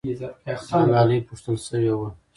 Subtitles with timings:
[0.79, 2.09] ملالۍ پوښتل سوې وه.